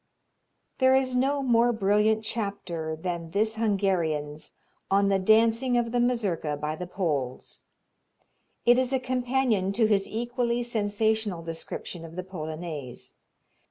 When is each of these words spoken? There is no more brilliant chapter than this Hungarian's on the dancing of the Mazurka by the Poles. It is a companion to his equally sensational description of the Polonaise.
There 0.79 0.95
is 0.95 1.15
no 1.15 1.43
more 1.43 1.71
brilliant 1.71 2.23
chapter 2.23 2.95
than 2.95 3.29
this 3.29 3.57
Hungarian's 3.57 4.51
on 4.89 5.09
the 5.09 5.19
dancing 5.19 5.77
of 5.77 5.91
the 5.91 5.99
Mazurka 5.99 6.57
by 6.57 6.75
the 6.75 6.87
Poles. 6.87 7.61
It 8.65 8.79
is 8.79 8.91
a 8.93 8.99
companion 8.99 9.71
to 9.73 9.85
his 9.85 10.07
equally 10.07 10.63
sensational 10.63 11.43
description 11.43 12.03
of 12.03 12.15
the 12.15 12.23
Polonaise. 12.23 13.13